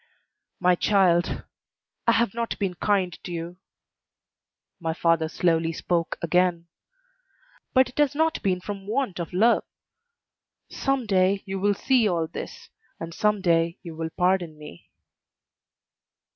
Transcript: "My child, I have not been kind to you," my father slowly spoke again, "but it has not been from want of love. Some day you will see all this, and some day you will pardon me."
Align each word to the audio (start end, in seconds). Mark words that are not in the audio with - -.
"My 0.59 0.73
child, 0.73 1.43
I 2.07 2.13
have 2.13 2.33
not 2.33 2.57
been 2.57 2.73
kind 2.73 3.13
to 3.23 3.31
you," 3.31 3.57
my 4.79 4.95
father 4.95 5.29
slowly 5.29 5.71
spoke 5.71 6.17
again, 6.23 6.65
"but 7.75 7.89
it 7.89 7.99
has 7.99 8.15
not 8.15 8.41
been 8.41 8.61
from 8.61 8.87
want 8.87 9.19
of 9.19 9.31
love. 9.31 9.63
Some 10.71 11.05
day 11.05 11.43
you 11.45 11.59
will 11.59 11.75
see 11.75 12.07
all 12.07 12.25
this, 12.25 12.69
and 12.99 13.13
some 13.13 13.41
day 13.41 13.77
you 13.83 13.95
will 13.95 14.09
pardon 14.09 14.57
me." 14.57 14.89